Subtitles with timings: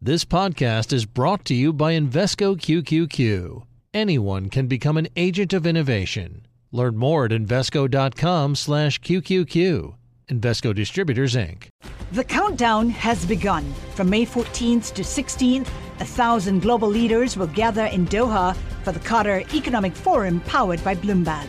[0.00, 3.64] This podcast is brought to you by Invesco QQQ.
[3.92, 6.46] Anyone can become an agent of innovation.
[6.70, 9.94] Learn more at Invesco.com/QQQ.
[10.28, 11.66] Invesco Distributors Inc.
[12.12, 13.74] The countdown has begun.
[13.96, 15.66] From May 14th to 16th,
[15.98, 18.54] a thousand global leaders will gather in Doha
[18.84, 21.48] for the Qatar Economic Forum powered by Bloomberg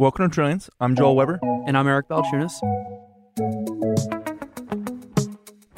[0.00, 0.70] Welcome to Trillions.
[0.78, 1.40] I'm Joel Weber.
[1.66, 2.52] And I'm Eric Balchunas.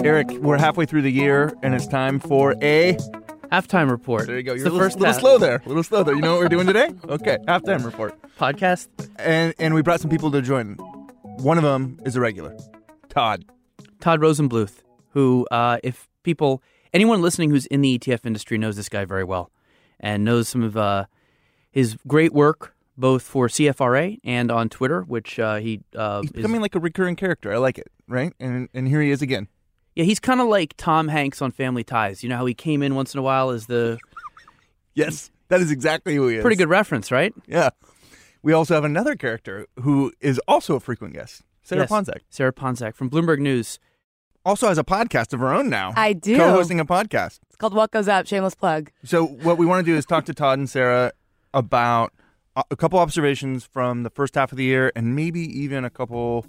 [0.05, 2.98] Eric, we're halfway through the year, and it's time for a
[3.51, 4.27] halftime report.
[4.27, 4.52] There you go.
[4.52, 5.62] You're the little, little slow there.
[5.64, 6.14] A little slow there.
[6.14, 6.91] You know what we're doing today?
[7.09, 8.88] Okay, halftime report podcast.
[9.17, 10.75] And and we brought some people to join.
[11.39, 12.55] One of them is a regular,
[13.09, 13.47] Todd.
[14.00, 18.91] Todd Rosenbluth, who, uh, if people, anyone listening who's in the ETF industry knows this
[18.91, 19.50] guy very well,
[19.98, 21.06] and knows some of uh,
[21.70, 26.59] his great work both for CFRA and on Twitter, which uh, he uh, he's becoming
[26.59, 27.53] is, like a recurring character.
[27.53, 28.33] I like it, right?
[28.39, 29.48] And and here he is again.
[29.97, 32.23] Yeah, he's kind of like Tom Hanks on Family Ties.
[32.23, 33.98] You know how he came in once in a while as the.
[34.95, 36.43] yes, that is exactly who he is.
[36.43, 37.33] Pretty good reference, right?
[37.47, 37.71] Yeah.
[38.43, 42.21] We also have another character who is also a frequent guest, Sarah yes, Ponczek.
[42.31, 43.78] Sarah Ponczek from Bloomberg News.
[44.47, 45.93] Also has a podcast of her own now.
[45.97, 46.39] I do.
[46.39, 47.41] Co hosting a podcast.
[47.48, 48.91] It's called What Goes Up, shameless plug.
[49.05, 51.12] So, what we want to do is talk to Todd and Sarah
[51.53, 52.15] about
[52.61, 55.89] uh, a couple observations from the first half of the year and maybe even a
[55.91, 56.44] couple,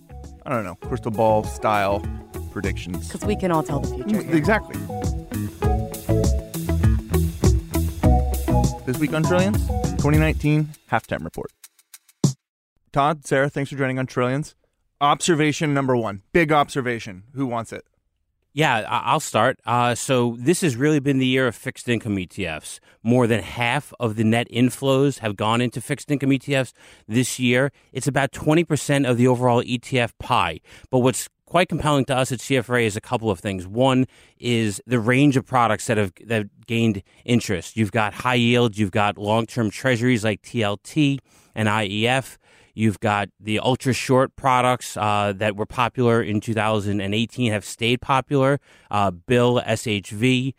[0.45, 2.05] I don't know, crystal ball style
[2.51, 3.07] predictions.
[3.07, 4.07] Because we can all tell the future.
[4.19, 4.35] Mm, here.
[4.35, 4.75] Exactly.
[8.85, 11.49] This week on Trillions, 2019 halftime report.
[12.91, 14.55] Todd, Sarah, thanks for joining on Trillions.
[14.99, 17.23] Observation number one, big observation.
[17.35, 17.83] Who wants it?
[18.53, 19.59] Yeah, I'll start.
[19.65, 22.79] Uh, so this has really been the year of fixed income ETFs.
[23.01, 26.73] More than half of the net inflows have gone into fixed income ETFs
[27.07, 27.71] this year.
[27.93, 30.59] It's about 20% of the overall ETF pie.
[30.89, 33.65] But what's quite compelling to us at CFRA is a couple of things.
[33.65, 34.05] One
[34.37, 37.77] is the range of products that have that have gained interest.
[37.77, 41.19] You've got high yield, you've got long-term treasuries like TLT
[41.55, 42.37] and IEF.
[42.73, 48.59] You've got the ultra short products uh, that were popular in 2018 have stayed popular.
[48.89, 50.53] Uh, BIL SHV,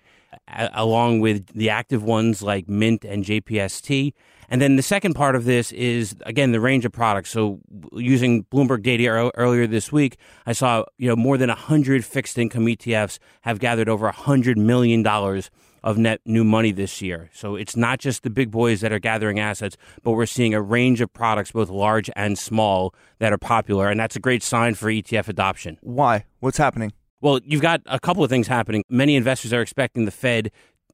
[0.49, 4.13] a- along with the active ones like Mint and JPST.
[4.51, 7.31] And then the second part of this is again the range of products.
[7.31, 7.61] So
[7.93, 12.67] using Bloomberg data earlier this week, I saw you know more than 100 fixed income
[12.67, 15.51] ETFs have gathered over 100 million dollars
[15.83, 17.31] of net new money this year.
[17.33, 20.61] So it's not just the big boys that are gathering assets, but we're seeing a
[20.63, 23.89] range of products, both large and small, that are popular.
[23.89, 25.79] And that's a great sign for ETF adoption.
[25.81, 26.25] Why?
[26.41, 26.93] What's happening?
[27.21, 28.85] Well, you've got a couple of things happening.
[28.89, 30.51] Many investors are expecting the Fed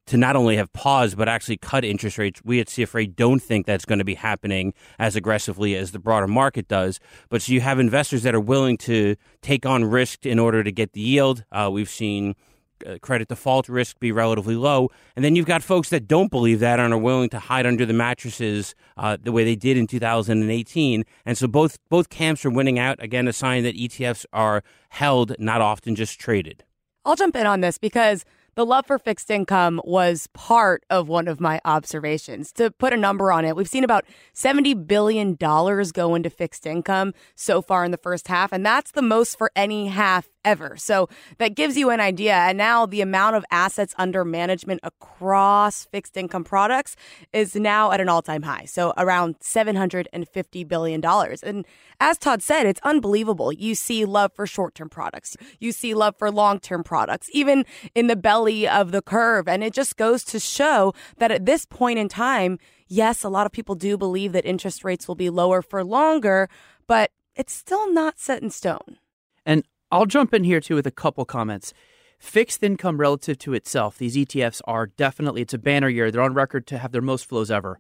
[0.07, 2.41] to not only have paused but actually cut interest rates.
[2.43, 6.27] We at CFRA don't think that's going to be happening as aggressively as the broader
[6.27, 6.99] market does.
[7.29, 10.73] But so you have investors that are willing to take on risk in order to
[10.73, 11.45] get the yield.
[11.53, 12.35] Uh, we've seen
[12.87, 14.91] uh, credit default risk be relatively low.
[15.17, 17.85] And then you've got folks that don't believe that and are willing to hide under
[17.85, 21.05] the mattresses uh, the way they did in 2018.
[21.27, 23.03] And so both both camps are winning out.
[23.03, 26.65] Again, a sign that ETFs are held, not often just traded.
[27.05, 28.25] I'll jump in on this because
[28.55, 32.53] the love for fixed income was part of one of my observations.
[32.55, 37.15] To put a number on it, we've seen about $70 billion go into fixed income
[37.37, 40.77] so far in the first half, and that's the most for any half ever.
[40.77, 42.35] So that gives you an idea.
[42.35, 46.97] And now the amount of assets under management across fixed income products
[47.33, 48.65] is now at an all time high.
[48.65, 51.05] So around $750 billion.
[51.43, 51.67] And
[52.01, 53.53] as Todd said, it's unbelievable.
[53.53, 57.65] You see love for short term products, you see love for long term products, even
[57.95, 59.49] in the belly of the curve.
[59.49, 63.47] And it just goes to show that at this point in time, yes, a lot
[63.47, 66.49] of people do believe that interest rates will be lower for longer,
[66.87, 68.97] but it's still not set in stone.
[69.45, 71.73] And I'll jump in here too with a couple comments.
[72.19, 76.11] Fixed income relative to itself, these ETFs are definitely, it's a banner year.
[76.11, 77.79] They're on record to have their most flows ever.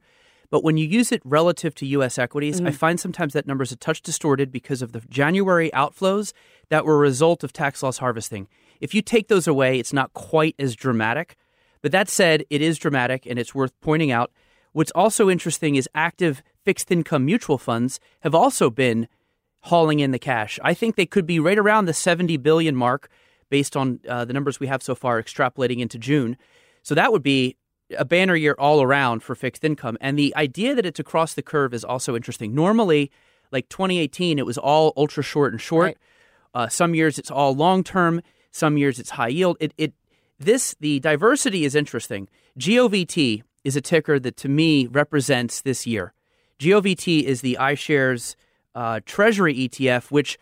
[0.50, 2.68] But when you use it relative to US equities, mm-hmm.
[2.68, 6.32] I find sometimes that number is a touch distorted because of the January outflows
[6.70, 8.48] that were a result of tax loss harvesting.
[8.80, 11.36] If you take those away, it's not quite as dramatic.
[11.82, 14.30] But that said, it is dramatic and it's worth pointing out.
[14.72, 19.08] What's also interesting is active fixed income mutual funds have also been
[19.62, 20.58] hauling in the cash.
[20.62, 23.08] I think they could be right around the 70 billion mark
[23.50, 26.36] based on uh, the numbers we have so far extrapolating into June.
[26.82, 27.56] So that would be
[27.96, 29.96] a banner year all around for fixed income.
[30.00, 32.54] And the idea that it's across the curve is also interesting.
[32.54, 33.10] Normally,
[33.50, 35.86] like 2018, it was all ultra short and short.
[35.86, 35.98] Right.
[36.54, 38.20] Uh, some years it's all long term.
[38.50, 39.56] Some years it's high yield.
[39.60, 39.94] It, it
[40.38, 42.28] this the diversity is interesting.
[42.58, 46.12] GOVT is a ticker that to me represents this year.
[46.60, 48.36] GOVT is the iShares
[48.78, 50.38] uh, Treasury ETF, which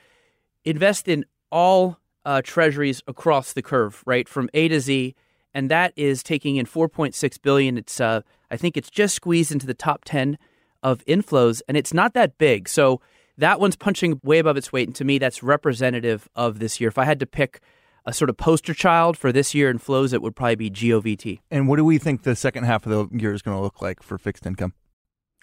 [0.62, 5.15] invests in all uh, Treasuries across the curve, right from A to Z,
[5.55, 7.79] and that is taking in 4.6 billion.
[7.79, 10.37] It's uh, I think it's just squeezed into the top 10
[10.83, 12.69] of inflows, and it's not that big.
[12.69, 13.00] So
[13.38, 16.88] that one's punching way above its weight, and to me, that's representative of this year.
[16.88, 17.61] If I had to pick
[18.05, 21.38] a sort of poster child for this year in flows, it would probably be GOVT.
[21.50, 23.81] And what do we think the second half of the year is going to look
[23.81, 24.75] like for fixed income?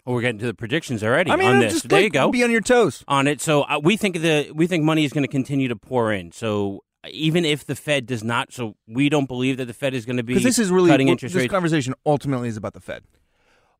[0.05, 1.31] Oh, we're getting to the predictions already.
[1.31, 2.29] I mean, on this, just, there like, you go.
[2.29, 3.39] Be on your toes on it.
[3.39, 6.31] So uh, we think the we think money is going to continue to pour in.
[6.33, 10.05] So even if the Fed does not, so we don't believe that the Fed is
[10.05, 11.51] going to be because this is really cutting interest this rates.
[11.51, 13.03] conversation ultimately is about the Fed.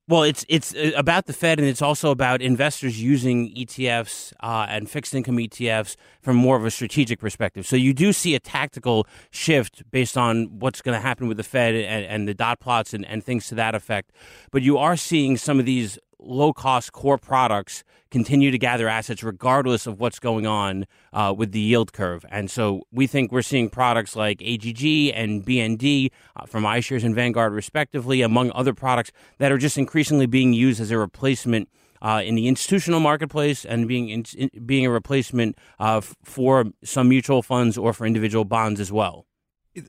[0.08, 4.66] Well, it's it's uh, about the Fed, and it's also about investors using ETFs uh,
[4.70, 7.68] and fixed income ETFs from more of a strategic perspective.
[7.68, 11.44] So you do see a tactical shift based on what's going to happen with the
[11.44, 14.12] Fed and, and the dot plots and, and things to that effect.
[14.52, 19.24] But you are seeing some of these low cost core products continue to gather assets
[19.24, 22.24] regardless of what's going on uh, with the yield curve.
[22.30, 24.84] And so we think we're seeing products like AGG
[25.16, 30.28] and BND uh, from iShares and Vanguard, respectively, among other products that are just increasingly
[30.28, 31.70] being used as a replacement.
[32.04, 36.66] Uh, in the institutional marketplace and being in, in, being a replacement uh, f- for
[36.84, 39.25] some mutual funds or for individual bonds as well.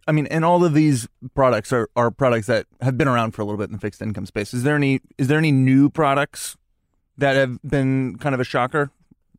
[0.07, 3.43] I mean, and all of these products are, are products that have been around for
[3.43, 4.55] a little bit in the fixed income space.
[4.55, 6.57] Is there any is there any new products
[7.19, 8.91] that have been kind of a shocker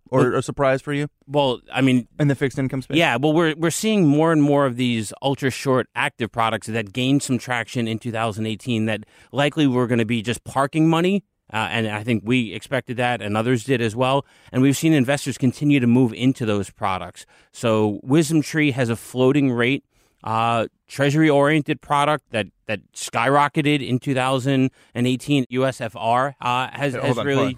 [0.09, 1.07] or a surprise for you?
[1.27, 3.15] Well, I mean, in the fixed income space, yeah.
[3.17, 7.23] Well, we're we're seeing more and more of these ultra short active products that gained
[7.23, 8.85] some traction in 2018.
[8.85, 12.97] That likely were going to be just parking money, uh, and I think we expected
[12.97, 14.27] that, and others did as well.
[14.51, 17.25] And we've seen investors continue to move into those products.
[17.51, 19.83] So Wisdom Tree has a floating rate
[20.25, 25.45] uh, treasury oriented product that, that skyrocketed in 2018.
[25.51, 27.57] USFR uh, has, hey, has on, really.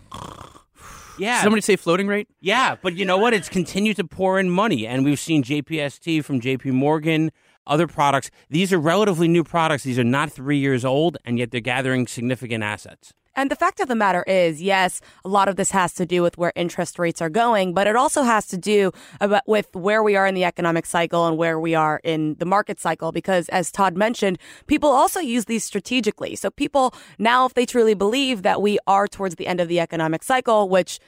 [1.17, 1.41] Yeah.
[1.41, 2.27] Somebody say floating rate?
[2.41, 3.33] Yeah, but you know what?
[3.33, 7.31] It's continued to pour in money, and we've seen JPST from JP Morgan,
[7.65, 8.29] other products.
[8.49, 9.83] These are relatively new products.
[9.83, 13.13] These are not three years old, and yet they're gathering significant assets.
[13.37, 16.23] And the fact of the matter is, yes, a lot of this has to do
[16.23, 18.91] with where interest rates are going, but it also has to do
[19.21, 22.45] about, with where we are in the economic cycle and where we are in the
[22.45, 23.11] market cycle.
[23.11, 26.35] Because as Todd mentioned, people also use these strategically.
[26.35, 29.79] So people now, if they truly believe that we are towards the end of the
[29.79, 30.99] economic cycle, which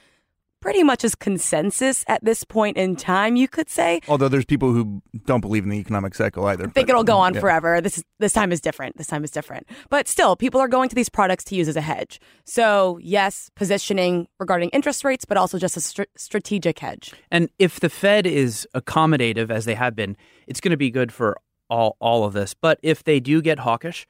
[0.60, 4.00] pretty much as consensus at this point in time, you could say.
[4.08, 6.64] Although there's people who don't believe in the economic cycle either.
[6.64, 7.40] I think but, it'll go on yeah.
[7.40, 7.80] forever.
[7.80, 8.96] This is, this time is different.
[8.98, 9.66] This time is different.
[9.88, 12.20] But still, people are going to these products to use as a hedge.
[12.44, 17.12] So, yes, positioning regarding interest rates, but also just a str- strategic hedge.
[17.30, 20.16] And if the Fed is accommodative as they have been,
[20.46, 21.36] it's going to be good for
[21.70, 22.52] all all of this.
[22.52, 24.04] But if they do get hawkish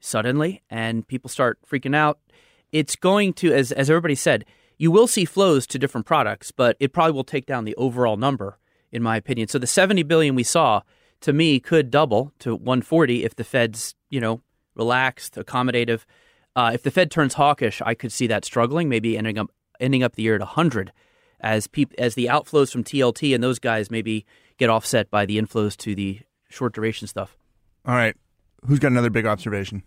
[0.00, 2.18] suddenly and people start freaking out,
[2.72, 4.46] it's going to as as everybody said,
[4.82, 8.16] you will see flows to different products, but it probably will take down the overall
[8.16, 8.58] number,
[8.90, 9.46] in my opinion.
[9.46, 10.80] So the 70 billion we saw,
[11.20, 14.40] to me, could double to 140 if the Fed's, you know,
[14.74, 16.00] relaxed, accommodative.
[16.56, 20.02] Uh, if the Fed turns hawkish, I could see that struggling, maybe ending up ending
[20.02, 20.90] up the year at 100
[21.38, 24.26] as peop- as the outflows from TLT and those guys maybe
[24.58, 27.36] get offset by the inflows to the short duration stuff.
[27.86, 28.16] All right,
[28.66, 29.84] who's got another big observation?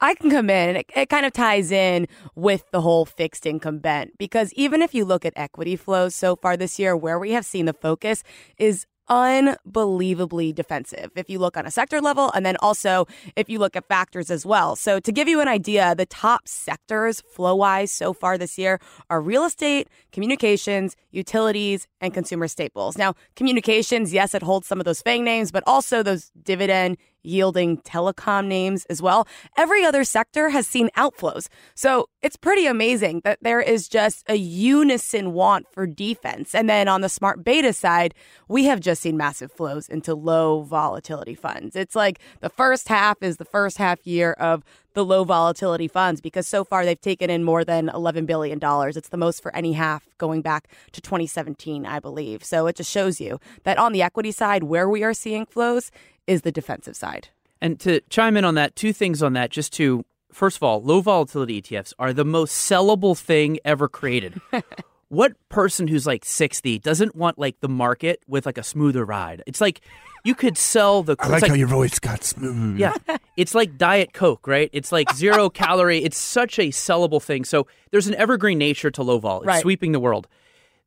[0.00, 0.76] I can come in.
[0.76, 4.94] It, it, kind of ties in with the whole fixed income bent because even if
[4.94, 8.22] you look at equity flows so far this year, where we have seen the focus
[8.58, 11.10] is unbelievably defensive.
[11.16, 14.30] If you look on a sector level and then also if you look at factors
[14.30, 14.76] as well.
[14.76, 18.78] So to give you an idea, the top sectors flow wise so far this year
[19.08, 22.98] are real estate, communications, utilities, and consumer staples.
[22.98, 27.78] Now, communications, yes, it holds some of those FANG names, but also those dividend yielding
[27.78, 29.28] telecom names as well.
[29.56, 31.48] Every other sector has seen outflows.
[31.74, 36.54] So it's pretty amazing that there is just a unison want for defense.
[36.54, 38.14] And then on the smart beta side,
[38.48, 41.76] we have just seen massive flows into low volatility funds.
[41.76, 46.20] It's like the first half is the first half year of the low volatility funds
[46.20, 48.58] because so far they've taken in more than $11 billion.
[48.64, 52.42] It's the most for any half going back to 2017, I believe.
[52.42, 55.92] So it just shows you that on the equity side, where we are seeing flows
[56.28, 57.28] is the defensive side.
[57.60, 60.80] And to chime in on that, two things on that, just to first of all,
[60.82, 64.40] low volatility ETFs are the most sellable thing ever created.
[65.08, 69.42] what person who's like 60 doesn't want like the market with like a smoother ride?
[69.46, 69.80] It's like
[70.22, 71.16] you could sell the.
[71.18, 72.78] I like, like how your voice got smooth.
[72.78, 72.94] Yeah,
[73.36, 74.68] it's like Diet Coke, right?
[74.72, 76.04] It's like zero calorie.
[76.04, 77.44] It's such a sellable thing.
[77.44, 79.38] So there's an evergreen nature to low vol.
[79.38, 79.62] It's right.
[79.62, 80.28] sweeping the world.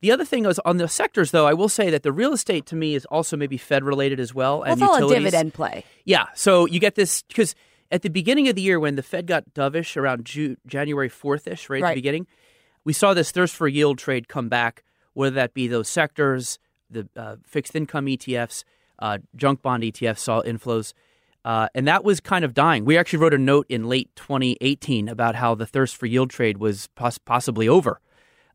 [0.02, 2.66] The other thing is on the sectors, though, I will say that the real estate
[2.68, 4.64] to me is also maybe Fed related as well.
[4.64, 5.04] And it's utilities.
[5.06, 5.84] all a dividend play.
[6.06, 6.26] Yeah.
[6.34, 7.54] So you get this because
[7.92, 10.26] at the beginning of the year when the Fed got dovish around
[10.66, 12.26] January 4th ish, right, right at the beginning,
[12.84, 16.58] we saw this thirst for yield trade come back, whether that be those sectors,
[16.90, 18.64] the uh, fixed income ETFs,
[18.98, 20.94] uh, junk bond ETFs saw inflows.
[21.46, 22.86] Uh, and that was kind of dying.
[22.86, 26.58] We actually wrote a note in late 2018 about how the thirst for yield trade
[26.58, 26.90] was
[27.26, 28.00] possibly over.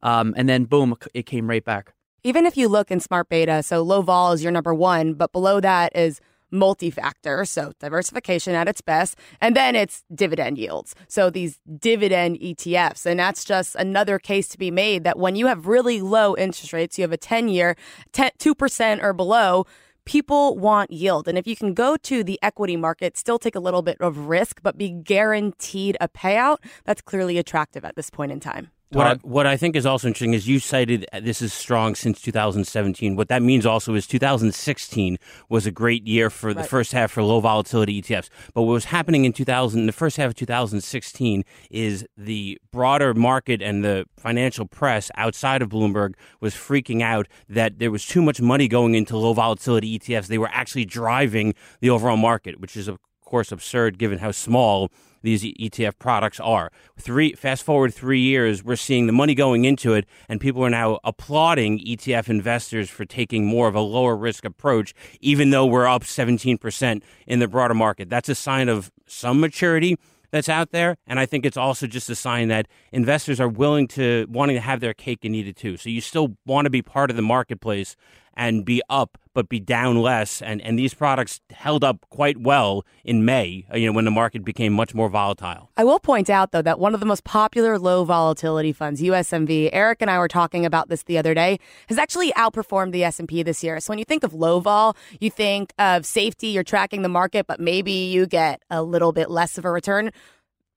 [0.06, 1.92] Um, and then boom, it came right back.
[2.22, 5.32] Even if you look in smart beta, so low vol is your number one, but
[5.32, 6.20] below that is
[6.52, 10.94] multi-factor, so diversification at its best, and then it's dividend yields.
[11.08, 15.48] So these dividend ETFs, and that's just another case to be made that when you
[15.48, 17.74] have really low interest rates, you have a 10-year,
[18.14, 19.66] 2% or below,
[20.04, 21.26] people want yield.
[21.26, 24.28] And if you can go to the equity market, still take a little bit of
[24.28, 28.70] risk, but be guaranteed a payout, that's clearly attractive at this point in time.
[28.90, 32.20] What I, what I think is also interesting is you cited this is strong since
[32.20, 33.16] 2017.
[33.16, 37.24] What that means also is 2016 was a great year for the first half for
[37.24, 38.28] low volatility ETFs.
[38.54, 43.12] But what was happening in 2000, in the first half of 2016, is the broader
[43.12, 48.22] market and the financial press outside of Bloomberg was freaking out that there was too
[48.22, 50.28] much money going into low volatility ETFs.
[50.28, 54.92] They were actually driving the overall market, which is of course absurd given how small
[55.26, 56.72] these ETF products are.
[56.98, 60.70] Three fast forward three years, we're seeing the money going into it, and people are
[60.70, 65.86] now applauding ETF investors for taking more of a lower risk approach, even though we're
[65.86, 68.08] up 17% in the broader market.
[68.08, 69.96] That's a sign of some maturity
[70.30, 70.96] that's out there.
[71.06, 74.60] And I think it's also just a sign that investors are willing to wanting to
[74.60, 75.76] have their cake and eat it too.
[75.76, 77.96] So you still want to be part of the marketplace
[78.34, 80.40] and be up but be down less.
[80.42, 84.10] And, and these products held up quite well in May, uh, you know, when the
[84.10, 85.70] market became much more volatile.
[85.76, 89.68] I will point out, though, that one of the most popular low volatility funds, USMV,
[89.74, 93.42] Eric and I were talking about this the other day, has actually outperformed the S&P
[93.42, 93.78] this year.
[93.78, 97.46] So when you think of low vol, you think of safety, you're tracking the market,
[97.46, 100.12] but maybe you get a little bit less of a return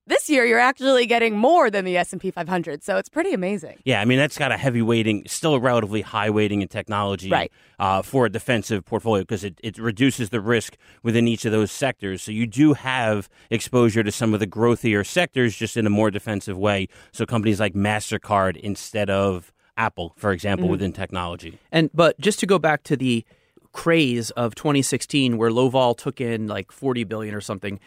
[0.10, 2.84] this year you're actually getting more than the S&P 500.
[2.84, 3.80] So it's pretty amazing.
[3.86, 7.30] Yeah, I mean that's got a heavy weighting, still a relatively high weighting in technology
[7.30, 7.52] right.
[7.78, 11.72] uh, for a defensive portfolio because it, it reduces the risk within each of those
[11.72, 12.22] sectors.
[12.24, 16.12] So you do have exposure to some of the growthier sectors just in a more
[16.12, 16.88] defensive way.
[17.14, 20.72] So companies like Mastercard instead of Apple, for example, mm-hmm.
[20.72, 21.58] within technology.
[21.72, 23.24] And but just to go back to the
[23.72, 27.80] craze of 2016 where low vol took in like 40 billion or something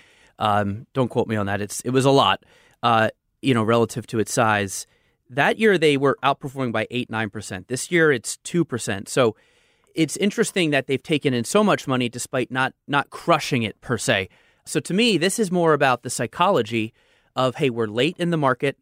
[0.43, 1.61] um, don't quote me on that.
[1.61, 2.43] It's it was a lot,
[2.83, 3.11] uh,
[3.43, 4.89] you know, relative to its size.
[5.31, 7.69] That year they were outperforming by eight nine percent.
[7.69, 9.09] This year it's two percent.
[9.09, 9.37] So
[9.95, 13.97] it's interesting that they've taken in so much money despite not not crushing it per
[13.97, 14.29] se.
[14.67, 16.93] So to me, this is more about the psychology
[17.37, 18.77] of hey, we're late in the market.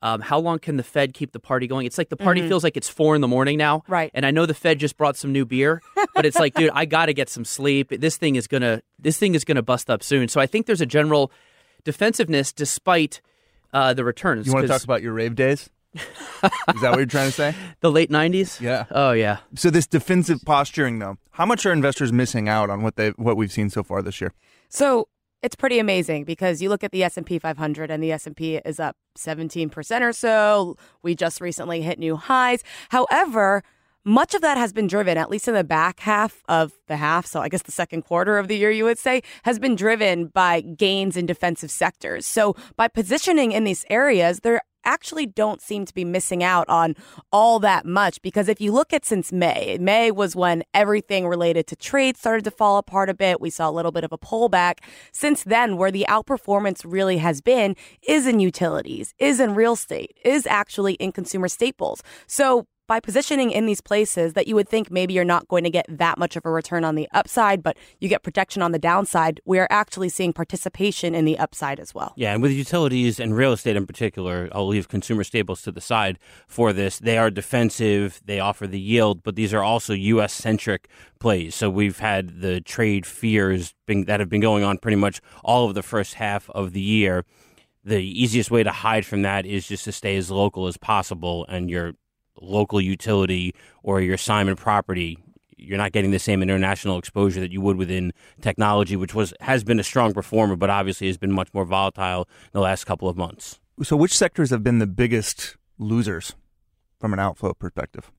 [0.00, 1.84] Um, how long can the Fed keep the party going?
[1.84, 2.48] It's like the party mm-hmm.
[2.48, 3.82] feels like it's four in the morning now.
[3.88, 4.10] Right.
[4.14, 5.82] And I know the Fed just brought some new beer,
[6.14, 7.88] but it's like, dude, I got to get some sleep.
[7.90, 10.28] This thing is gonna, this thing is gonna bust up soon.
[10.28, 11.32] So I think there's a general
[11.82, 13.20] defensiveness despite
[13.72, 14.46] uh, the returns.
[14.46, 15.68] You want to talk about your rave days?
[15.94, 16.00] is
[16.82, 17.54] that what you're trying to say?
[17.80, 18.60] The late '90s.
[18.60, 18.84] Yeah.
[18.92, 19.38] Oh yeah.
[19.56, 23.36] So this defensive posturing, though, how much are investors missing out on what they what
[23.36, 24.32] we've seen so far this year?
[24.68, 25.08] So
[25.42, 28.96] it's pretty amazing because you look at the S&P 500 and the S&P is up
[29.16, 30.76] 17% or so.
[31.02, 32.62] We just recently hit new highs.
[32.88, 33.62] However,
[34.04, 37.26] much of that has been driven, at least in the back half of the half,
[37.26, 40.26] so I guess the second quarter of the year, you would say, has been driven
[40.28, 42.24] by gains in defensive sectors.
[42.24, 46.96] So by positioning in these areas, there actually don't seem to be missing out on
[47.30, 51.66] all that much because if you look at since May, May was when everything related
[51.66, 53.38] to trade started to fall apart a bit.
[53.40, 54.78] We saw a little bit of a pullback.
[55.12, 57.76] Since then, where the outperformance really has been
[58.08, 62.02] is in utilities, is in real estate, is actually in consumer staples.
[62.26, 65.70] So by positioning in these places that you would think maybe you're not going to
[65.70, 68.78] get that much of a return on the upside, but you get protection on the
[68.78, 72.14] downside, we are actually seeing participation in the upside as well.
[72.16, 75.82] Yeah, and with utilities and real estate in particular, I'll leave consumer staples to the
[75.82, 76.98] side for this.
[76.98, 80.88] They are defensive, they offer the yield, but these are also US centric
[81.20, 81.54] plays.
[81.54, 85.68] So we've had the trade fears being, that have been going on pretty much all
[85.68, 87.24] of the first half of the year
[87.84, 91.46] the easiest way to hide from that is just to stay as local as possible
[91.48, 91.92] and you're
[92.42, 95.18] local utility or your Simon property,
[95.56, 99.64] you're not getting the same international exposure that you would within technology, which was has
[99.64, 103.08] been a strong performer, but obviously has been much more volatile in the last couple
[103.08, 103.60] of months.
[103.82, 106.34] So, which sectors have been the biggest losers
[107.00, 108.10] from an outflow perspective?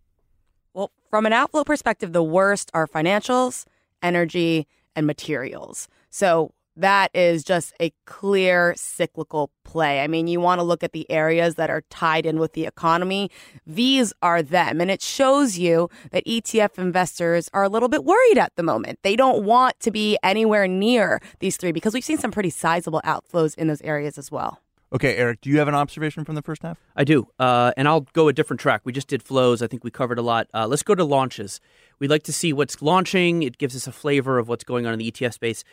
[0.74, 3.66] Well, from an outflow perspective, the worst are financials,
[4.02, 5.88] energy, and materials.
[6.10, 10.00] So, that is just a clear cyclical play.
[10.02, 12.66] I mean, you want to look at the areas that are tied in with the
[12.66, 13.30] economy.
[13.68, 14.80] These are them.
[14.80, 19.00] And it shows you that ETF investors are a little bit worried at the moment.
[19.04, 23.02] They don't want to be anywhere near these three because we've seen some pretty sizable
[23.04, 24.62] outflows in those areas as well.
[24.92, 26.80] Okay, Eric, do you have an observation from the first half?
[26.96, 27.28] I do.
[27.38, 28.82] Uh, and I'll go a different track.
[28.86, 29.62] We just did flows.
[29.62, 30.48] I think we covered a lot.
[30.52, 31.60] Uh, let's go to launches.
[32.00, 34.94] We like to see what's launching, it gives us a flavor of what's going on
[34.94, 35.64] in the ETF space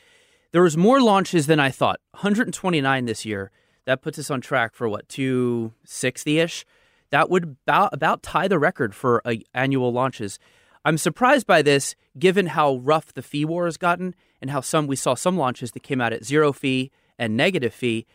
[0.53, 2.01] there was more launches than I thought.
[2.13, 3.51] 129 this year.
[3.85, 6.65] That puts us on track for what 260 ish.
[7.11, 10.39] That would about about tie the record for uh, annual launches.
[10.85, 14.87] I'm surprised by this, given how rough the fee war has gotten, and how some
[14.87, 18.07] we saw some launches that came out at zero fee and negative fee.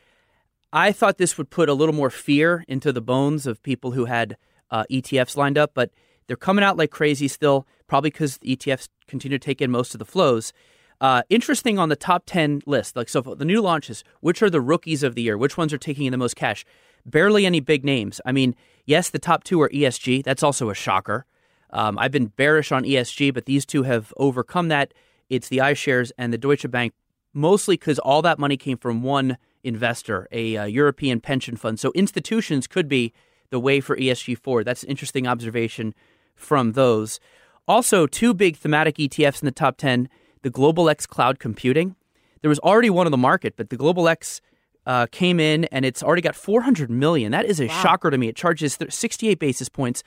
[0.73, 4.05] I thought this would put a little more fear into the bones of people who
[4.05, 4.37] had
[4.69, 5.91] uh, ETFs lined up, but
[6.27, 9.99] they're coming out like crazy still, probably because ETFs continue to take in most of
[9.99, 10.53] the flows.
[11.01, 12.95] Uh, interesting on the top 10 list.
[12.95, 15.35] Like, so the new launches, which are the rookies of the year?
[15.35, 16.63] Which ones are taking in the most cash?
[17.07, 18.21] Barely any big names.
[18.23, 18.55] I mean,
[18.85, 20.23] yes, the top two are ESG.
[20.23, 21.25] That's also a shocker.
[21.71, 24.93] Um, I've been bearish on ESG, but these two have overcome that.
[25.27, 26.93] It's the iShares and the Deutsche Bank,
[27.33, 31.79] mostly because all that money came from one investor, a uh, European pension fund.
[31.79, 33.11] So institutions could be
[33.49, 34.65] the way for ESG forward.
[34.65, 35.95] That's an interesting observation
[36.35, 37.19] from those.
[37.67, 40.07] Also, two big thematic ETFs in the top 10
[40.41, 41.95] the Global X Cloud Computing.
[42.41, 44.41] There was already one on the market, but the Global X
[44.87, 47.31] uh, came in and it's already got 400 million.
[47.31, 47.81] That is a wow.
[47.81, 48.27] shocker to me.
[48.27, 50.03] It charges 68 basis points.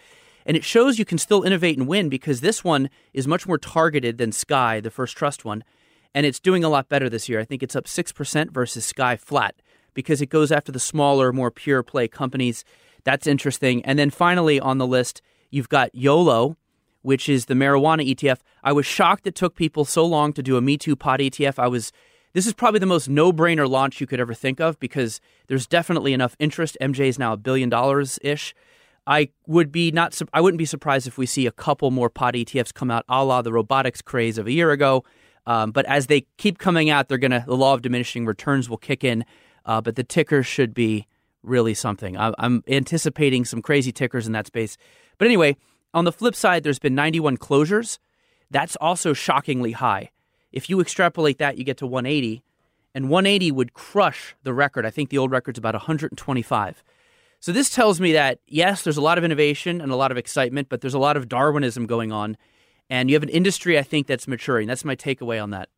[0.47, 3.57] And it shows you can still innovate and win because this one is much more
[3.57, 5.65] targeted than SKYY, the first trust one.
[6.15, 7.41] And it's doing a lot better this year.
[7.41, 9.55] I think it's up 6% versus SKYY flat
[9.95, 12.63] because it goes after the smaller, more pure play companies.
[13.05, 13.83] That's interesting.
[13.87, 16.57] And then finally on the list, you've got YOLO,
[17.05, 18.39] which is the marijuana ETF.
[18.65, 21.59] I was shocked it took people so long to do a Me Too pot ETF.
[21.59, 21.93] I was
[22.33, 26.13] this is probably the most no-brainer launch you could ever think of because there's definitely
[26.13, 26.77] enough interest.
[26.81, 28.57] MJ is now a billion dollars ish.
[29.07, 32.35] I would be not I wouldn't be surprised if we see a couple more pot
[32.35, 35.05] ETFs come out, a la the robotics craze of a year ago.
[35.47, 38.79] Um, but as they keep coming out, they're gonna the law of diminishing returns will
[38.79, 39.27] kick in.
[39.67, 41.07] Uh, but the ticker should be
[41.43, 42.17] really something.
[42.17, 44.79] I, I'm anticipating some crazy tickers in that space.
[45.19, 45.57] But anyway,
[45.95, 47.99] on the flip side, there's been 91 closures.
[48.51, 50.11] That's also shockingly high.
[50.51, 52.43] If you extrapolate that, you get to 180,
[52.97, 54.85] and 180 would crush the record.
[54.85, 56.83] I think the old record's about 125.
[57.39, 60.17] So this tells me that yes, there's a lot of innovation and a lot of
[60.19, 62.37] excitement, but there's a lot of Darwinism going on,
[62.91, 64.67] and you have an industry I think that's maturing.
[64.67, 65.69] That's my takeaway on that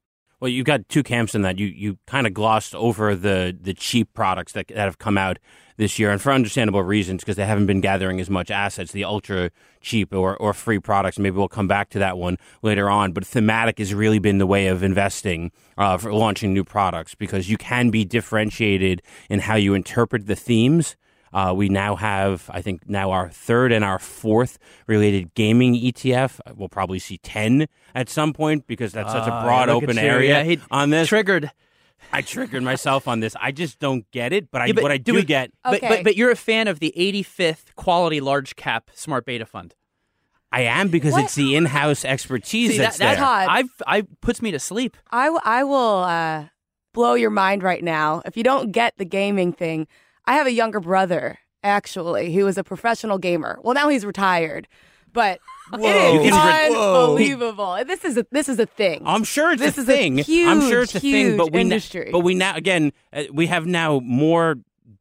[0.40, 1.58] well, you've got two camps in that.
[1.58, 5.38] You you kind of glossed over the the cheap products that that have come out
[5.78, 8.92] this year, and for understandable reasons because they haven't been gathering as much assets.
[8.92, 11.18] The ultra cheap or or free products.
[11.18, 13.12] Maybe we'll come back to that one later on.
[13.12, 17.48] But thematic has really been the way of investing uh, for launching new products because
[17.48, 20.96] you can be differentiated in how you interpret the themes
[21.36, 26.40] uh, we now have, I think, now our third and our fourth related gaming ETF.
[26.46, 29.74] Uh, we'll probably see 10 at some point because that's such a ah, broad uh,
[29.76, 31.08] open area yeah, on this.
[31.08, 31.52] Triggered.
[32.10, 33.36] I triggered myself on this.
[33.38, 35.50] I just don't get it, but, I, yeah, but what I do get.
[35.66, 35.78] Okay.
[35.80, 39.74] But, but, but you're a fan of the 85th quality large cap smart beta fund.
[40.52, 41.24] I am because what?
[41.24, 43.22] it's the in-house expertise See, that's that, there.
[43.24, 43.48] Hot.
[43.50, 44.96] I've, I puts me to sleep.
[45.10, 46.44] I, I will uh,
[46.94, 49.86] blow your mind right now if you don't get the gaming thing.
[50.26, 53.58] I have a younger brother, actually, who is a professional gamer.
[53.62, 54.66] Well, now he's retired,
[55.12, 55.38] but
[55.72, 56.20] Whoa.
[56.22, 57.78] it is unbelievable.
[57.86, 59.02] This is a this is a thing.
[59.06, 60.18] I'm sure it's this a is thing.
[60.20, 61.36] A huge, I'm sure it's a thing.
[61.36, 62.06] But we industry.
[62.06, 64.56] Na- but we now again uh, we have now more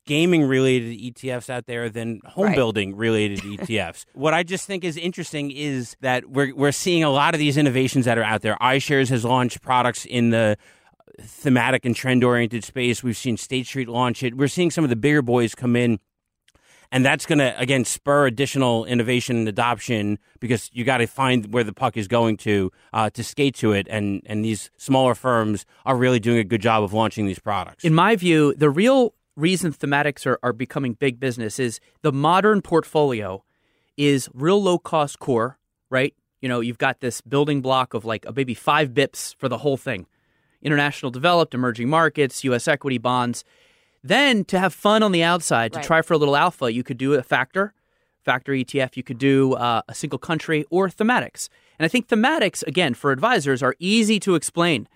[0.06, 2.56] gaming related ETFs out there than home right.
[2.56, 4.06] building related ETFs.
[4.14, 7.58] What I just think is interesting is that we're we're seeing a lot of these
[7.58, 8.58] innovations that are out there.
[8.62, 10.56] iShares has launched products in the
[11.22, 13.04] thematic and trend oriented space.
[13.04, 14.36] We've seen State Street launch it.
[14.36, 16.00] We're seeing some of the bigger boys come in.
[16.92, 21.52] And that's going to, again, spur additional innovation and adoption because you got to find
[21.52, 23.88] where the puck is going to uh, to skate to it.
[23.90, 27.84] And, and these smaller firms are really doing a good job of launching these products.
[27.84, 32.62] In my view, the real reason thematics are, are becoming big business is the modern
[32.62, 33.44] portfolio
[33.98, 35.58] is real low cost core,
[35.90, 36.14] right?
[36.40, 39.58] You know, you've got this building block of like a maybe five bips for the
[39.58, 40.06] whole thing
[40.66, 42.68] international developed, emerging markets, U.S.
[42.68, 43.46] equity bonds.
[44.04, 45.86] Then to have fun on the outside, to right.
[45.86, 47.74] try for a little alpha, you could do a factor,
[48.24, 48.98] factor ETF.
[48.98, 51.50] You could do uh, a single country or thematics.
[51.80, 54.88] And I think thematics, again, for advisors, are easy to explain.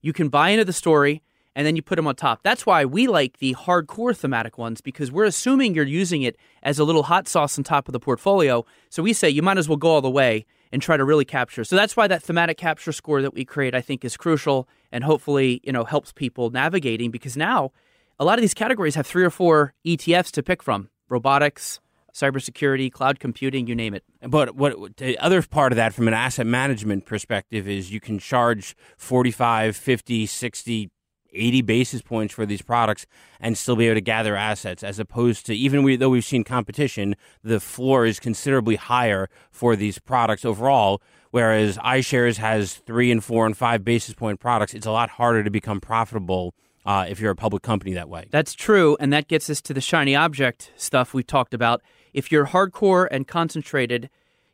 [0.00, 1.22] You can buy into the story
[1.56, 2.42] and then you put them on top.
[2.42, 6.78] That's why we like the hardcore thematic ones because we're assuming you're using it as
[6.78, 8.64] a little hot sauce on top of the portfolio.
[8.90, 11.24] So we say you might as well go all the way and try to really
[11.24, 11.64] capture.
[11.64, 15.04] So that's why that thematic capture score that we create, I think, is crucial and
[15.04, 17.72] hopefully, you know, helps people navigating because now
[18.18, 21.80] a lot of these categories have three or four ETFs to pick from robotics,
[22.12, 24.02] cybersecurity, cloud computing, you name it.
[24.26, 28.18] But what the other part of that from an asset management perspective is you can
[28.18, 30.90] charge 45, 50, 60,
[31.38, 33.06] 80 basis points for these products
[33.40, 36.44] and still be able to gather assets as opposed to even we, though we've seen
[36.44, 43.22] competition the floor is considerably higher for these products overall Whereas iShares has three and
[43.22, 44.74] four and five basis point products.
[44.74, 48.28] It's a lot harder to become profitable uh, if you're a public company that way.
[48.30, 48.96] That's true.
[49.00, 51.82] And that gets us to the shiny object stuff we talked about.
[52.14, 54.08] If you're hardcore and concentrated,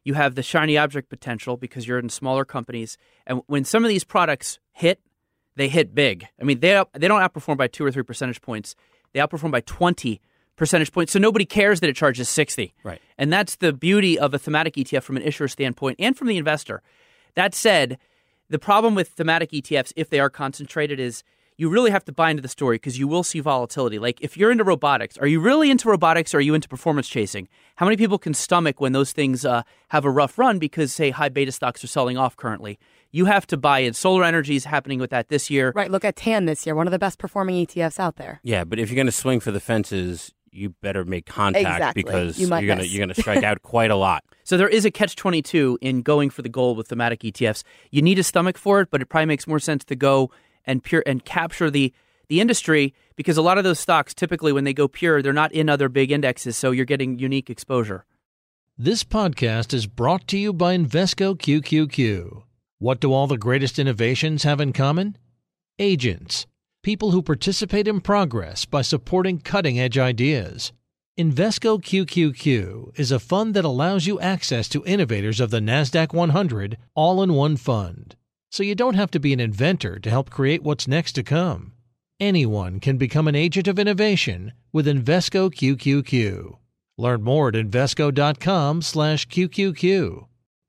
[0.04, 2.96] you have the shiny object potential because you're in smaller companies.
[3.26, 5.00] And when some of these products hit,
[5.54, 6.26] they hit big.
[6.40, 8.74] I mean, they, they don't outperform by two or three percentage points,
[9.14, 10.20] they outperform by 20
[10.62, 12.72] percentage point, So nobody cares that it charges 60.
[12.84, 13.02] Right.
[13.18, 16.36] And that's the beauty of a thematic ETF from an issuer standpoint and from the
[16.36, 16.82] investor.
[17.34, 17.98] That said,
[18.48, 21.24] the problem with thematic ETFs, if they are concentrated, is
[21.56, 23.98] you really have to buy into the story because you will see volatility.
[23.98, 27.08] Like if you're into robotics, are you really into robotics or are you into performance
[27.08, 27.48] chasing?
[27.74, 31.10] How many people can stomach when those things uh, have a rough run because, say,
[31.10, 32.78] high beta stocks are selling off currently?
[33.10, 33.94] You have to buy in.
[33.94, 35.72] Solar energy is happening with that this year.
[35.74, 35.90] Right.
[35.90, 38.38] Look at TAN this year, one of the best performing ETFs out there.
[38.44, 42.02] Yeah, but if you're going to swing for the fences, you better make contact exactly.
[42.02, 42.92] because you are gonna miss.
[42.92, 44.22] you're gonna strike out quite a lot.
[44.44, 47.64] So there is a catch twenty two in going for the goal with thematic ETFs.
[47.90, 50.30] You need a stomach for it, but it probably makes more sense to go
[50.64, 51.92] and pure and capture the
[52.28, 55.52] the industry because a lot of those stocks typically when they go pure, they're not
[55.52, 58.04] in other big indexes, so you're getting unique exposure.
[58.78, 62.42] This podcast is brought to you by Invesco QQQ.
[62.78, 65.16] What do all the greatest innovations have in common?
[65.78, 66.46] Agents
[66.82, 70.72] people who participate in progress by supporting cutting edge ideas.
[71.18, 76.76] Invesco QQQ is a fund that allows you access to innovators of the NASDAQ 100
[76.94, 78.16] all in one fund.
[78.50, 81.72] So you don't have to be an inventor to help create what's next to come.
[82.18, 86.56] Anyone can become an agent of innovation with Invesco QQQ.
[86.98, 90.26] Learn more at investcocom slash QQQ.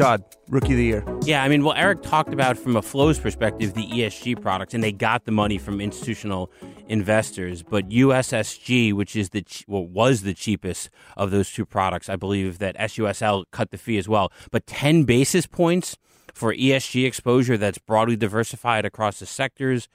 [0.00, 1.18] Todd, rookie of the year.
[1.24, 4.82] Yeah, I mean, well, Eric talked about from a flows perspective the ESG products, and
[4.82, 6.50] they got the money from institutional
[6.88, 7.62] investors.
[7.62, 12.58] But USSG, which is the well, was the cheapest of those two products, I believe
[12.60, 14.32] that SUSL cut the fee as well.
[14.50, 15.98] But ten basis points
[16.32, 19.86] for ESG exposure that's broadly diversified across the sectors.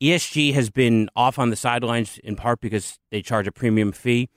[0.00, 4.30] ESG has been off on the sidelines in part because they charge a premium fee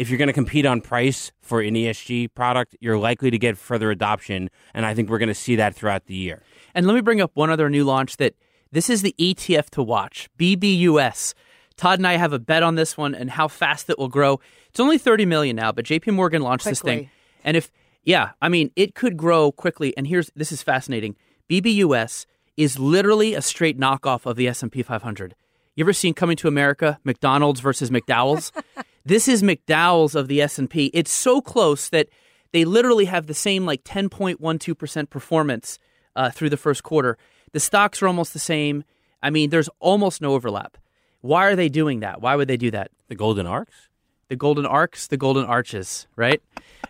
[0.00, 3.58] if you're going to compete on price for an ESG product, you're likely to get
[3.58, 4.48] further adoption.
[4.72, 6.42] And I think we're going to see that throughout the year.
[6.74, 8.32] And let me bring up one other new launch that
[8.72, 11.34] this is the ETF to watch, BBUS.
[11.76, 14.40] Todd and I have a bet on this one and how fast it will grow.
[14.70, 16.70] It's only 30 million now, but JP Morgan launched quickly.
[16.72, 17.10] this thing.
[17.44, 17.70] And if
[18.02, 21.14] yeah, I mean, it could grow quickly and here's this is fascinating.
[21.50, 22.24] BBUS
[22.56, 25.34] is literally a straight knockoff of the S&P 500.
[25.76, 28.50] You ever seen Coming to America, McDonald's versus McDowell's?
[29.04, 30.90] This is McDowell's of the S&P.
[30.92, 32.08] It's so close that
[32.52, 35.78] they literally have the same like 10.12% performance
[36.16, 37.16] uh, through the first quarter.
[37.52, 38.84] The stocks are almost the same.
[39.22, 40.76] I mean, there's almost no overlap.
[41.22, 42.20] Why are they doing that?
[42.20, 42.90] Why would they do that?
[43.08, 43.88] The golden arcs?
[44.28, 46.40] The golden arcs, the golden arches, right?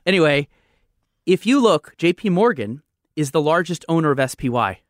[0.04, 0.46] anyway,
[1.26, 2.82] if you look, JP Morgan
[3.16, 4.80] is the largest owner of SPY.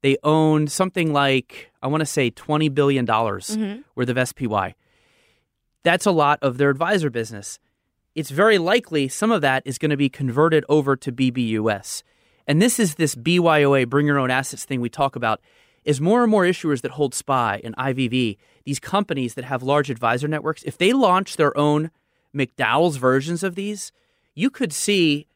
[0.00, 3.80] They own something like, I want to say $20 billion mm-hmm.
[3.94, 4.74] worth of SPY.
[5.84, 7.58] That's a lot of their advisor business.
[8.14, 12.02] It's very likely some of that is going to be converted over to BBUS.
[12.46, 15.40] And this is this BYOA, bring your own assets thing we talk about.
[15.84, 19.90] Is more and more issuers that hold SPY and IVV, these companies that have large
[19.90, 21.90] advisor networks, if they launch their own
[22.36, 23.90] McDowell's versions of these,
[24.34, 25.26] you could see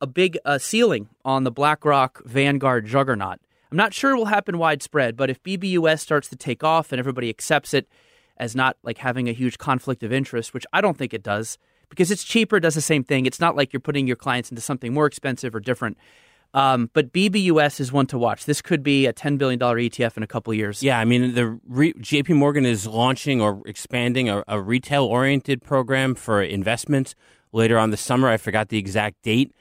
[0.00, 3.40] a big uh, ceiling on the BlackRock Vanguard juggernaut.
[3.72, 7.00] I'm not sure it will happen widespread, but if BBUS starts to take off and
[7.00, 7.88] everybody accepts it,
[8.38, 11.58] as not like having a huge conflict of interest, which I don't think it does
[11.88, 13.26] because it's cheaper, does the same thing.
[13.26, 15.96] It's not like you're putting your clients into something more expensive or different.
[16.54, 18.44] Um, but BBUS is one to watch.
[18.44, 20.82] This could be a ten billion dollar ETF in a couple years.
[20.82, 22.32] Yeah, I mean, the re- J.P.
[22.34, 27.14] Morgan is launching or expanding a, a retail oriented program for investments
[27.52, 28.28] later on this summer.
[28.28, 29.52] I forgot the exact date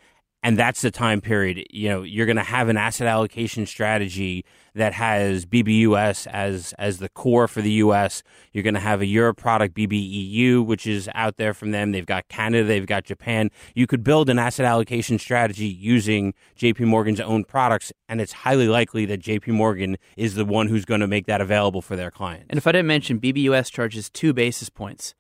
[0.46, 1.66] and that's the time period.
[1.72, 7.00] You know, you're going to have an asset allocation strategy that has BBUS as as
[7.00, 8.22] the core for the U.S.
[8.54, 11.94] You're going to have a Euro product BBEU, which is out there from them.
[11.94, 13.50] They've got Canada, they've got Japan.
[13.74, 16.86] You could build an asset allocation strategy using J.P.
[16.86, 19.50] Morgan's own products, and it's highly likely that J.P.
[19.50, 22.46] Morgan is the one who's going to make that available for their clients.
[22.52, 25.16] And if I didn't mention, BBUS charges two basis points.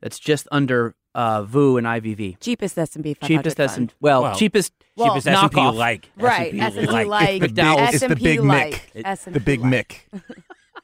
[0.00, 2.40] That's just under uh, VOO and IVV.
[2.40, 3.88] Cheapest S&P Cheapest S&P.
[4.00, 6.10] Well, Well, cheapest, well, cheapest S&P like.
[6.16, 7.42] Right, S&P like.
[7.42, 7.52] It's
[8.00, 8.90] the big- S&P big like.
[8.94, 9.02] Mick.
[9.04, 9.70] S&P The big like.
[10.14, 10.22] Mick.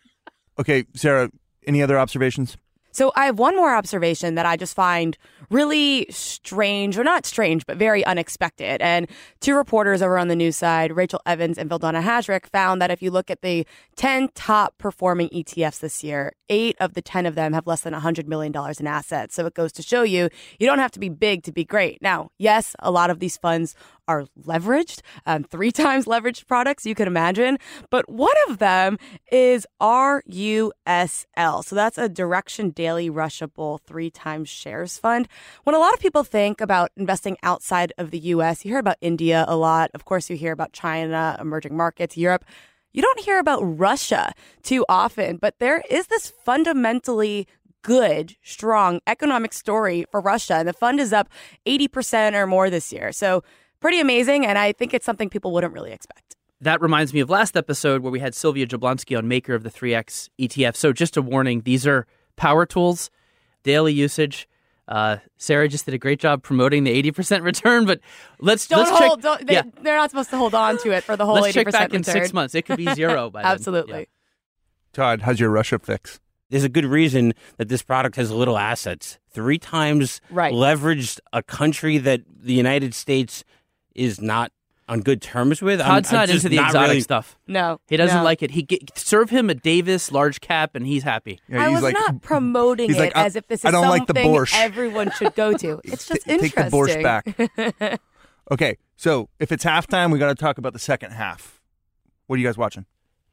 [0.58, 1.30] okay, Sarah,
[1.66, 2.56] any other observations?
[2.92, 5.16] So I have one more observation that I just find
[5.50, 8.82] really strange, or not strange, but very unexpected.
[8.82, 9.08] And
[9.40, 13.00] two reporters over on the news side, Rachel Evans and Vildana Hajric, found that if
[13.02, 17.34] you look at the 10 top performing ETFs this year, eight of the 10 of
[17.34, 19.34] them have less than $100 million in assets.
[19.34, 22.00] So it goes to show you, you don't have to be big to be great.
[22.02, 23.74] Now, yes, a lot of these funds
[24.06, 27.58] are leveraged, um, three times leveraged products, you can imagine.
[27.90, 28.98] But one of them
[29.30, 31.64] is RUSL.
[31.64, 35.26] So that's a Direxion Daily Russia Bull Three Times Shares Fund.
[35.64, 38.98] When a lot of people think about investing outside of the US, you hear about
[39.00, 39.90] India a lot.
[39.94, 42.44] Of course, you hear about China, emerging markets, Europe.
[42.92, 47.48] You don't hear about Russia too often, but there is this fundamentally
[47.82, 50.54] good, strong economic story for Russia.
[50.54, 51.28] And the fund is up
[51.66, 53.10] 80% or more this year.
[53.10, 53.42] So,
[53.80, 54.46] pretty amazing.
[54.46, 56.36] And I think it's something people wouldn't really expect.
[56.60, 59.70] That reminds me of last episode where we had Sylvia Jablonski on maker of the
[59.70, 60.76] 3X ETF.
[60.76, 62.06] So, just a warning these are
[62.38, 63.10] power tools,
[63.64, 64.48] daily usage.
[64.86, 68.00] Uh, Sarah just did a great job promoting the eighty percent return, but
[68.40, 69.18] let's don't let's hold.
[69.22, 71.34] Check, don't, they, are not supposed to hold on to it for the whole.
[71.34, 71.96] Let's 80% check back return.
[71.96, 72.54] in six months.
[72.54, 73.92] It could be zero by Absolutely.
[73.92, 74.00] Then.
[74.00, 74.06] Yeah.
[74.94, 76.18] Todd, how's your Russia fix?
[76.48, 79.18] There's a good reason that this product has little assets.
[79.30, 80.52] Three times right.
[80.54, 83.44] leveraged a country that the United States
[83.94, 84.50] is not
[84.88, 85.80] on good terms with.
[85.80, 87.00] Todd's I'm, not I'm into the not exotic really...
[87.02, 87.38] stuff.
[87.46, 88.24] No, he doesn't no.
[88.24, 88.50] like it.
[88.52, 91.40] He get, serve him a Davis large cap, and he's happy.
[91.48, 93.82] Yeah, he's I was like, not promoting it like, as if this is I don't
[93.84, 95.80] something like the everyone should go to.
[95.98, 96.62] It's just T- interesting.
[96.62, 98.00] Take the borscht back.
[98.50, 101.60] okay, so if it's halftime, we got to talk about the second half.
[102.26, 102.84] What are you guys watching?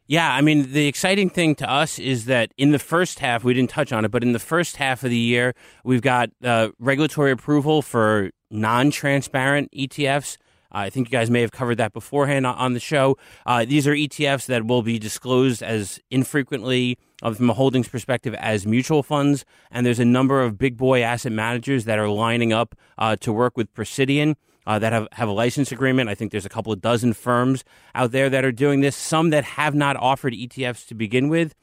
[0.07, 3.53] Yeah, I mean, the exciting thing to us is that in the first half, we
[3.53, 6.69] didn't touch on it, but in the first half of the year, we've got uh,
[6.79, 10.37] regulatory approval for non transparent ETFs
[10.75, 13.17] uh, I think you guys may have covered that beforehand on the show.
[13.45, 18.35] Uh, these are ETFs that will be disclosed as infrequently uh, from a holdings perspective
[18.35, 19.45] as mutual funds.
[19.71, 23.31] And there's a number of big boy asset managers that are lining up uh, to
[23.31, 24.35] work with Precidian.
[24.67, 26.09] Uh, that have, have a license agreement.
[26.09, 29.29] I think there's a couple of dozen firms out there that are doing this, some
[29.29, 31.53] that have not offered ETFs to begin with.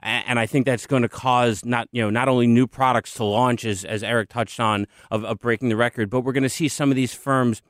[0.00, 3.12] And, and I think that's going to cause not you know not only new products
[3.14, 6.44] to launch as, as Eric touched on of, of breaking the record, but we're going
[6.44, 7.60] to see some of these firms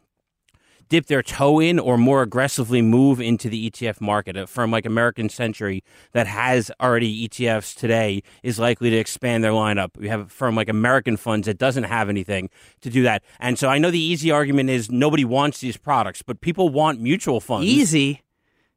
[0.88, 4.37] dip their toe in or more aggressively move into the ETF market.
[4.37, 9.42] A uh, firm like American Century that has already ETFs today is likely to expand
[9.44, 9.90] their lineup.
[9.97, 13.23] We have a firm like American Funds that doesn't have anything to do that.
[13.40, 17.01] And so I know the easy argument is nobody wants these products, but people want
[17.01, 17.66] mutual funds.
[17.66, 18.23] Easy.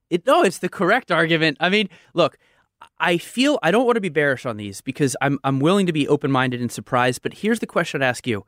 [0.10, 1.58] It, no, it's the correct argument.
[1.60, 2.38] I mean, look,
[3.00, 5.93] I feel I don't want to be bearish on these because I'm I'm willing to
[5.93, 7.22] be open minded and surprised.
[7.24, 8.46] But here's the question I'd ask you: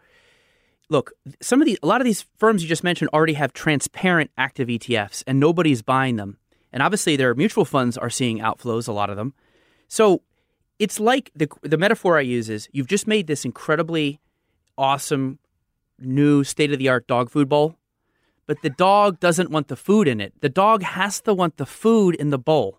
[0.89, 4.31] look, some of these, a lot of these firms you just mentioned already have transparent
[4.37, 6.37] active ETFs and nobody's buying them.
[6.73, 9.33] And obviously their mutual funds are seeing outflows, a lot of them.
[9.87, 10.21] So
[10.77, 14.19] it's like the the metaphor I use is you've just made this incredibly
[14.77, 15.39] awesome
[15.99, 17.75] new state of the art dog food bowl,
[18.45, 20.33] but the dog doesn't want the food in it.
[20.41, 22.78] The dog has to want the food in the bowl.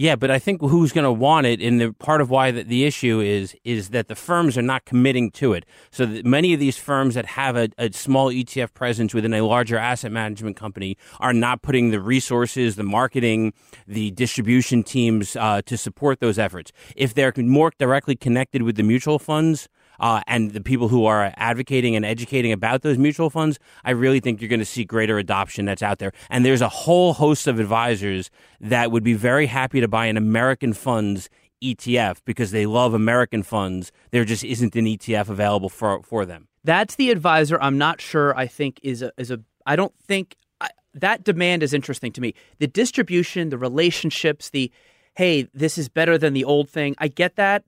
[0.00, 2.62] Yeah, but I think who's going to want it, and the part of why the,
[2.62, 5.64] the issue is is that the firms are not committing to it.
[5.90, 9.76] So many of these firms that have a, a, small ETF presence within a larger
[9.76, 13.54] asset management company are not putting the resources, the marketing,
[13.88, 16.70] the distribution teams uh, to support those efforts.
[16.94, 19.68] If they're more directly connected with the mutual funds,
[20.00, 24.20] uh, and the people who are advocating and educating about those mutual funds, I really
[24.20, 26.12] think you're going to see greater adoption that's out there.
[26.30, 28.30] And there's a whole host of advisors
[28.60, 31.28] that would be very happy to buy an American funds
[31.62, 33.90] ETF because they love American funds.
[34.12, 36.46] There just isn't an ETF available for for them.
[36.62, 37.60] That's the advisor.
[37.60, 38.36] I'm not sure.
[38.36, 39.40] I think is a is a.
[39.66, 42.32] I don't think I, that demand is interesting to me.
[42.60, 44.70] The distribution, the relationships, the
[45.16, 46.94] hey, this is better than the old thing.
[46.98, 47.64] I get that.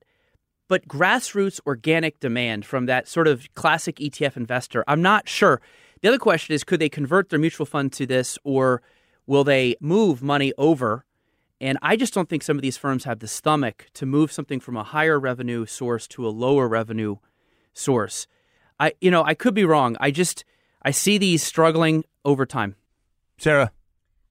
[0.71, 5.59] But grassroots organic demand from that sort of classic ETF investor, I'm not sure.
[6.01, 8.81] The other question is could they convert their mutual fund to this or
[9.27, 11.03] will they move money over?
[11.59, 14.61] And I just don't think some of these firms have the stomach to move something
[14.61, 17.17] from a higher revenue source to a lower revenue
[17.73, 18.25] source.
[18.79, 19.97] I you know, I could be wrong.
[19.99, 20.45] I just
[20.83, 22.77] I see these struggling over time.
[23.37, 23.71] Sarah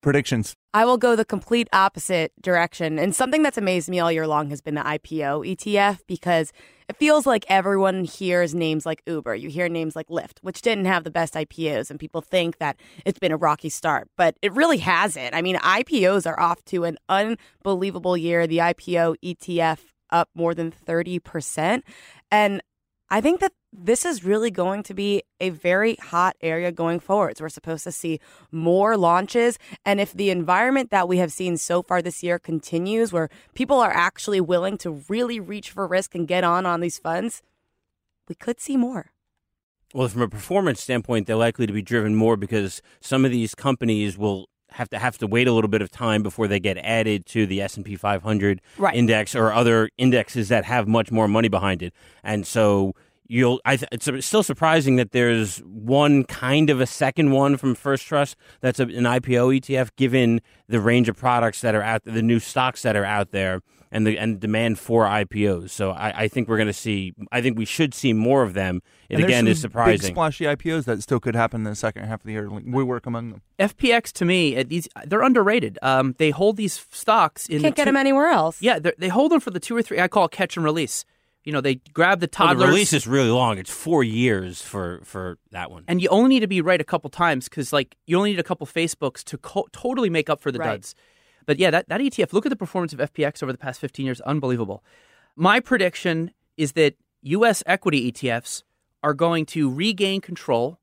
[0.00, 0.54] predictions.
[0.72, 2.98] I will go the complete opposite direction.
[2.98, 6.52] And something that's amazed me all year long has been the IPO ETF because
[6.88, 9.34] it feels like everyone hears names like Uber.
[9.36, 12.76] You hear names like Lyft, which didn't have the best IPOs, and people think that
[13.04, 15.34] it's been a rocky start, but it really hasn't.
[15.34, 18.46] I mean, IPOs are off to an unbelievable year.
[18.46, 19.78] The IPO ETF
[20.10, 21.82] up more than 30%.
[22.32, 22.60] And
[23.10, 27.40] I think that this is really going to be a very hot area going forwards.
[27.40, 28.18] We're supposed to see
[28.50, 29.58] more launches.
[29.84, 33.78] And if the environment that we have seen so far this year continues, where people
[33.78, 37.42] are actually willing to really reach for risk and get on on these funds,
[38.28, 39.10] we could see more.
[39.94, 43.54] Well, from a performance standpoint, they're likely to be driven more because some of these
[43.54, 46.78] companies will have to have to wait a little bit of time before they get
[46.78, 48.94] added to the S&P 500 right.
[48.94, 51.92] index or other indexes that have much more money behind it.
[52.22, 52.94] And so
[53.30, 58.06] you'll I, it's still surprising that there's one kind of a second one from First
[58.06, 62.22] Trust that's an IPO ETF given the range of products that are out there, the
[62.22, 63.60] new stocks that are out there
[63.92, 65.70] and the and demand for IPOs.
[65.70, 68.54] So I, I think we're going to see I think we should see more of
[68.54, 68.82] them.
[69.08, 70.08] It again is surprising.
[70.08, 72.48] Big splashy IPOs that still could happen in the second half of the year.
[72.48, 73.42] WeWork among them.
[73.60, 75.78] FPX to me these they're underrated.
[75.82, 78.60] Um, they hold these stocks in Can't the get two, them anywhere else.
[78.60, 81.04] Yeah, they hold them for the two or three I call catch and release
[81.44, 82.56] you know, they grab the oh, toddlers.
[82.58, 83.58] Well, the release is really long.
[83.58, 85.84] It's four years for for that one.
[85.88, 88.40] And you only need to be right a couple times because like you only need
[88.40, 90.66] a couple Facebooks to co- totally make up for the right.
[90.72, 90.94] duds.
[91.46, 92.32] But yeah, that, that ETF.
[92.32, 94.20] Look at the performance of FPX over the past fifteen years.
[94.22, 94.84] Unbelievable.
[95.36, 97.62] My prediction is that U.S.
[97.66, 98.62] equity ETFs
[99.02, 100.78] are going to regain control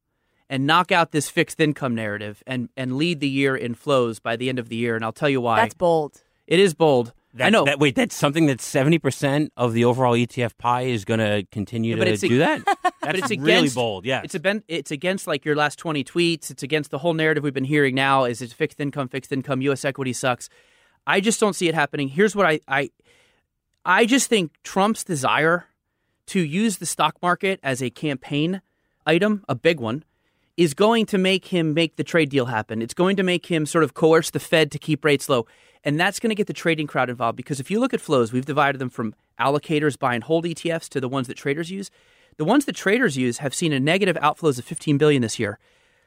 [0.49, 4.35] and knock out this fixed income narrative and and lead the year in flows by
[4.35, 4.95] the end of the year.
[4.95, 5.57] And I'll tell you why.
[5.61, 6.19] That's bold.
[6.47, 7.13] It is bold.
[7.37, 7.65] That, I know.
[7.65, 11.45] That, wait, that's something that seventy percent of the overall ETF pie is going to
[11.51, 12.61] continue yeah, to do that.
[13.07, 14.05] That's but it's really against, bold.
[14.05, 14.35] Yeah, it's
[14.67, 16.49] it's against like your last twenty tweets.
[16.49, 18.25] It's against the whole narrative we've been hearing now.
[18.25, 19.85] Is it's fixed income, fixed income, U.S.
[19.85, 20.49] equity sucks.
[21.05, 22.09] I just don't see it happening.
[22.09, 22.89] Here's what I I
[23.85, 25.67] I just think Trump's desire
[26.27, 28.61] to use the stock market as a campaign
[29.05, 30.03] item, a big one,
[30.57, 32.81] is going to make him make the trade deal happen.
[32.81, 35.45] It's going to make him sort of coerce the Fed to keep rates low.
[35.83, 38.33] And that's going to get the trading crowd involved because if you look at flows,
[38.33, 41.91] we've divided them from allocators buy and hold ETFs to the ones that traders use.
[42.37, 45.59] The ones that traders use have seen a negative outflows of 15 billion this year.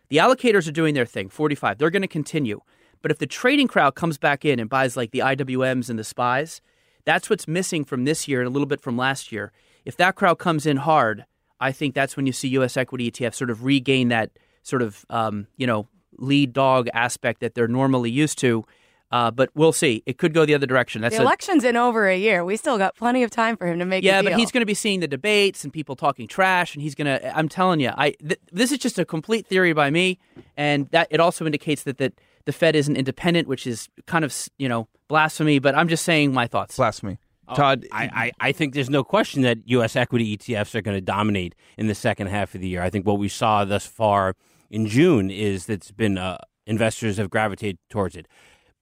[0.08, 1.78] The allocators are doing their thing, 45.
[1.78, 2.60] They're going to continue.
[3.02, 6.02] But if the trading crowd comes back in and buys like the IWMs and the
[6.02, 6.60] SPYs,
[7.04, 9.52] that's what's missing from this year and a little bit from last year.
[9.84, 11.24] If that crowd comes in hard,
[11.60, 12.76] I think that's when you see U.S.
[12.76, 14.30] equity ETF sort of regain that
[14.62, 15.86] sort of um, you know
[16.18, 18.64] lead dog aspect that they're normally used to.
[19.12, 20.04] Uh, but we'll see.
[20.06, 21.02] It could go the other direction.
[21.02, 22.44] That's the election's a, in over a year.
[22.44, 24.04] We still got plenty of time for him to make.
[24.04, 26.94] Yeah, but he's going to be seeing the debates and people talking trash, and he's
[26.94, 27.36] going to.
[27.36, 30.20] I'm telling you, I th- this is just a complete theory by me,
[30.56, 34.48] and that it also indicates that that the Fed isn't independent, which is kind of
[34.58, 35.58] you know blasphemy.
[35.58, 36.76] But I'm just saying my thoughts.
[36.76, 37.18] Blasphemy.
[37.50, 38.04] Oh, Todd, I,
[38.38, 39.96] I, I, think there's no question that U.S.
[39.96, 42.82] equity ETFs are going to dominate in the second half of the year.
[42.82, 44.36] I think what we saw thus far
[44.70, 48.26] in June is that's been uh, investors have gravitated towards it.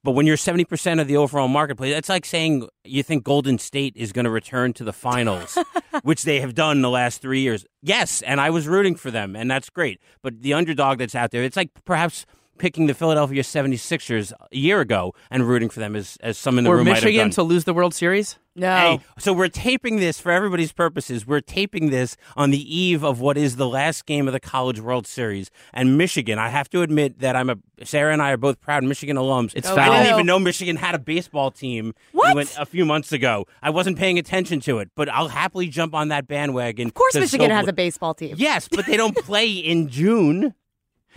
[0.05, 3.95] But when you're 70% of the overall marketplace, that's like saying you think Golden State
[3.97, 5.59] is going to return to the finals,
[6.03, 7.65] which they have done in the last three years.
[7.83, 10.01] Yes, and I was rooting for them, and that's great.
[10.23, 12.27] But the underdog that's out there, it's like perhaps–
[12.59, 16.65] picking the Philadelphia 76ers a year ago and rooting for them as, as some in
[16.65, 18.37] the or room Michigan to lose the World Series?
[18.55, 18.77] No.
[18.77, 21.25] Hey, so we're taping this for everybody's purposes.
[21.25, 24.81] We're taping this on the eve of what is the last game of the College
[24.81, 25.51] World Series.
[25.73, 28.83] And Michigan, I have to admit that I'm a Sarah and I are both proud
[28.83, 29.53] Michigan alums.
[29.55, 31.95] It's oh, I didn't even know Michigan had a baseball team.
[32.13, 32.29] What?
[32.59, 33.47] a few months ago.
[33.63, 36.89] I wasn't paying attention to it, but I'll happily jump on that bandwagon.
[36.89, 38.35] Of course, Michigan has a baseball team.
[38.39, 40.55] Yes, but they don't play in June.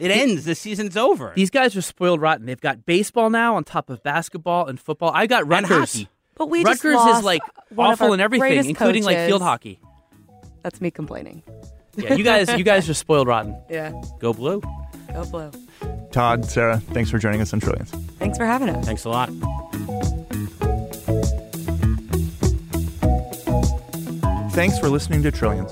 [0.01, 0.45] It ends.
[0.45, 1.31] The season's over.
[1.35, 2.47] These guys are spoiled rotten.
[2.47, 5.11] They've got baseball now on top of basketball and football.
[5.13, 6.07] I got Rutgers.
[6.35, 7.43] But we Rutgers is like
[7.77, 9.05] awful in everything, including coaches.
[9.05, 9.79] like field hockey.
[10.63, 11.43] That's me complaining.
[11.95, 13.55] Yeah, you guys, you guys are spoiled rotten.
[13.69, 13.91] Yeah.
[14.19, 14.59] Go blue.
[15.13, 15.51] Go blue.
[16.11, 17.91] Todd, Sarah, thanks for joining us on Trillions.
[18.17, 18.83] Thanks for having us.
[18.83, 19.29] Thanks a lot.
[24.53, 25.71] Thanks for listening to Trillions.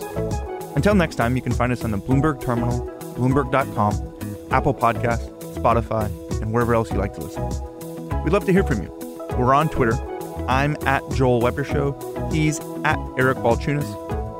[0.75, 4.08] Until next time, you can find us on the Bloomberg Terminal, Bloomberg.com,
[4.51, 6.05] Apple Podcast, Spotify,
[6.41, 7.43] and wherever else you like to listen.
[8.23, 8.89] We'd love to hear from you.
[9.37, 9.93] We're on Twitter.
[10.47, 11.91] I'm at Joel Weber Show.
[12.31, 13.87] He's at Eric Balchunas.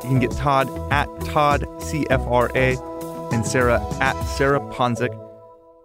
[0.04, 5.16] You can get Todd at Todd CFRA and Sarah at Sarah Ponczek.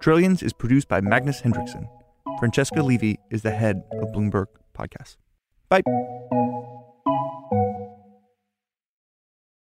[0.00, 1.86] Trillions is produced by Magnus Henriksson.
[2.38, 4.46] Francesca Levy is the head of Bloomberg
[4.76, 5.16] Podcasts.
[5.68, 5.82] Bye.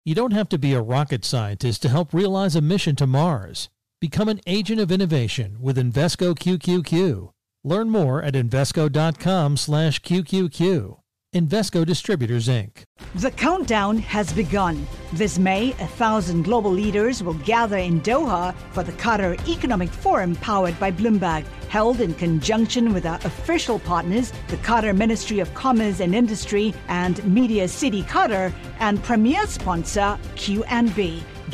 [0.05, 3.69] You don't have to be a rocket scientist to help realize a mission to Mars.
[3.99, 7.31] Become an agent of innovation with Invesco QQQ.
[7.65, 10.99] Learn more at Invesco.com slash QQQ.
[11.35, 12.83] Invesco Distributors, Inc.
[13.15, 14.87] The countdown has begun.
[15.15, 20.37] This May, a thousand global leaders will gather in Doha for the Qatar Economic Forum
[20.37, 26.01] powered by Bloomberg, held in conjunction with our official partners, the Qatar Ministry of Commerce
[26.01, 31.23] and Industry and Media City Qatar, and premier sponsor QNB